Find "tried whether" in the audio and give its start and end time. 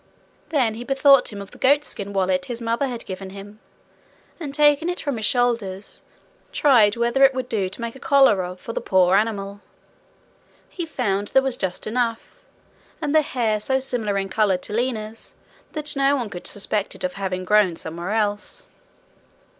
6.51-7.23